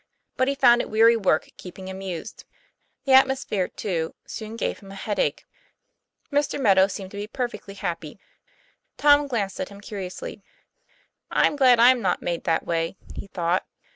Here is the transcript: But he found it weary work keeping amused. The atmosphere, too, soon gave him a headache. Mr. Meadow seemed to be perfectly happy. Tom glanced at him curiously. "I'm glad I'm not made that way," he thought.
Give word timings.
But 0.35 0.47
he 0.47 0.55
found 0.55 0.81
it 0.81 0.89
weary 0.89 1.15
work 1.15 1.49
keeping 1.57 1.87
amused. 1.87 2.43
The 3.05 3.13
atmosphere, 3.13 3.67
too, 3.67 4.15
soon 4.25 4.55
gave 4.55 4.79
him 4.79 4.91
a 4.91 4.95
headache. 4.95 5.45
Mr. 6.31 6.59
Meadow 6.59 6.87
seemed 6.87 7.11
to 7.11 7.17
be 7.17 7.27
perfectly 7.27 7.75
happy. 7.75 8.19
Tom 8.97 9.27
glanced 9.27 9.59
at 9.59 9.69
him 9.69 9.79
curiously. 9.79 10.41
"I'm 11.29 11.55
glad 11.55 11.79
I'm 11.79 12.01
not 12.01 12.19
made 12.23 12.45
that 12.45 12.65
way," 12.65 12.97
he 13.13 13.27
thought. 13.27 13.63